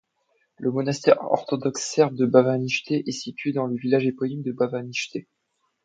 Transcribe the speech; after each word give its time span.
Le 0.57 0.71
monastère 0.71 1.19
orthodoxe 1.31 1.83
serbe 1.83 2.15
de 2.15 2.25
Bavanište 2.25 2.89
est 2.89 3.11
situé 3.11 3.51
dans 3.53 3.67
le 3.67 3.75
village 3.75 4.07
éponyme 4.07 4.41
de 4.41 4.51
Bavanište. 4.51 5.27